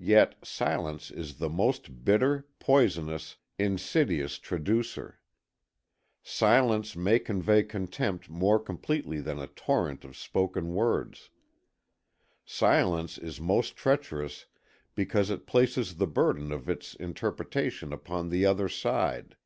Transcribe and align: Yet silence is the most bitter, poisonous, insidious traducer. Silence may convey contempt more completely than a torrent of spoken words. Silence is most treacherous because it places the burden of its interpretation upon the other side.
Yet 0.00 0.34
silence 0.44 1.12
is 1.12 1.36
the 1.38 1.48
most 1.48 2.04
bitter, 2.04 2.48
poisonous, 2.58 3.36
insidious 3.56 4.40
traducer. 4.40 5.20
Silence 6.24 6.96
may 6.96 7.20
convey 7.20 7.62
contempt 7.62 8.28
more 8.28 8.58
completely 8.58 9.20
than 9.20 9.38
a 9.38 9.46
torrent 9.46 10.04
of 10.04 10.16
spoken 10.16 10.74
words. 10.74 11.30
Silence 12.44 13.16
is 13.16 13.40
most 13.40 13.76
treacherous 13.76 14.46
because 14.96 15.30
it 15.30 15.46
places 15.46 15.98
the 15.98 16.08
burden 16.08 16.50
of 16.50 16.68
its 16.68 16.96
interpretation 16.96 17.92
upon 17.92 18.28
the 18.30 18.44
other 18.44 18.68
side. 18.68 19.36